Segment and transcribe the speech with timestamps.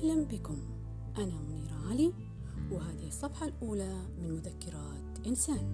[0.00, 0.58] أهلا بكم.
[1.18, 2.12] أنا منيرة علي
[2.70, 5.66] وهذه الصفحة الأولى من مذكرات إنسان.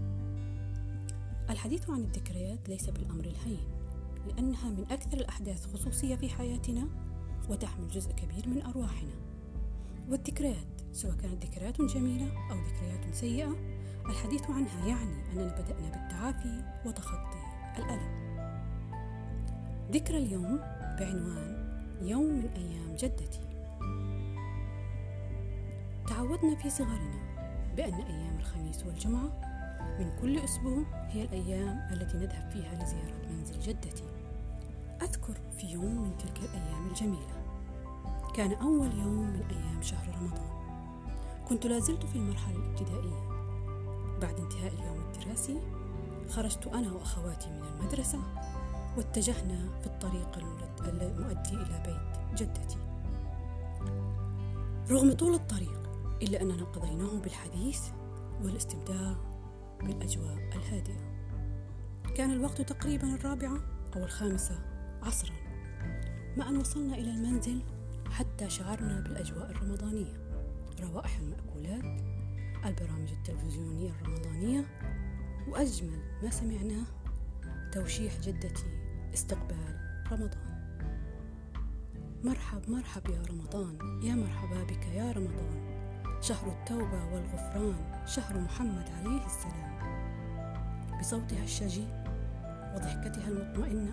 [1.51, 3.69] الحديث عن الذكريات ليس بالأمر الهين
[4.27, 6.89] لأنها من أكثر الأحداث خصوصية في حياتنا
[7.51, 9.15] وتحمل جزء كبير من أرواحنا.
[10.09, 13.57] والذكريات سواء كانت ذكريات جميلة أو ذكريات سيئة
[14.07, 17.43] الحديث عنها يعني أننا بدأنا بالتعافي وتخطي
[17.79, 18.27] الألم.
[19.93, 20.59] ذكرى اليوم
[20.99, 21.67] بعنوان
[22.03, 23.46] يوم من أيام جدتي.
[26.09, 27.37] تعودنا في صغرنا
[27.77, 29.31] بأن أيام الخميس والجمعة
[29.99, 34.05] من كل أسبوع هي الأيام التي نذهب فيها لزيارة منزل جدتي.
[35.03, 37.43] أذكر في يوم من تلك الأيام الجميلة.
[38.35, 40.57] كان أول يوم من أيام شهر رمضان.
[41.49, 43.29] كنت لازلت في المرحلة الابتدائية.
[44.21, 45.61] بعد انتهاء اليوم الدراسي
[46.31, 48.19] خرجت أنا وأخواتي من المدرسة
[48.97, 50.39] واتجهنا في الطريق
[50.79, 52.79] المؤدي إلى بيت جدتي.
[54.91, 55.76] رغم طول الطريق
[56.23, 57.81] إلا أننا قضيناه بالحديث
[58.43, 59.17] والاستمتاع
[59.81, 61.17] بالأجواء الهادئة
[62.17, 63.59] كان الوقت تقريبا الرابعة
[63.97, 64.59] أو الخامسة
[65.03, 65.35] عصرا.
[66.37, 67.63] مع أن وصلنا إلى المنزل
[68.11, 70.13] حتى شعرنا بالأجواء الرمضانية.
[70.81, 72.03] روائح المأكولات
[72.67, 74.65] البرامج التلفزيونية الرمضانية
[75.49, 76.85] وأجمل ما سمعناه
[77.73, 78.67] توشيح جدتي
[79.15, 79.79] استقبال
[80.13, 80.57] رمضان.
[82.25, 84.03] مرحب مرحب يا رمضان.
[84.03, 85.66] يا مرحبا بك يا رمضان.
[86.27, 89.77] شهر التوبة والغفران شهر محمد عليه السلام.
[91.01, 91.85] بصوتها الشجي
[92.75, 93.93] وضحكتها المطمئنة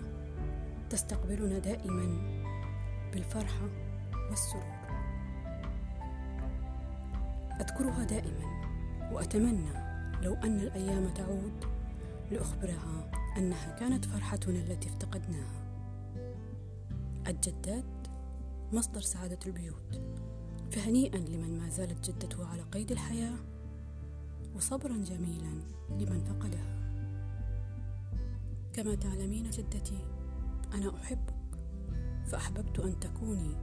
[0.90, 2.06] تستقبلنا دائما
[3.12, 3.68] بالفرحة
[4.30, 4.74] والسرور.
[7.60, 8.44] أذكرها دائما
[9.12, 9.72] وأتمنى
[10.22, 11.64] لو أن الأيام تعود
[12.30, 15.64] لأخبرها أنها كانت فرحتنا التي افتقدناها.
[17.26, 17.84] الجدات
[18.72, 20.00] مصدر سعادة البيوت.
[20.70, 23.36] فهنيئا لمن ما زالت جدته على قيد الحياة
[24.56, 26.74] وصبرا جميلا لمن فقدها.
[28.72, 29.98] كما تعلمين جدتي
[30.74, 31.34] أنا أحبك
[32.26, 33.54] فأحببت أن تكوني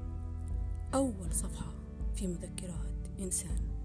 [0.94, 1.74] أول صفحة
[2.16, 3.81] في مذكرات إنسان.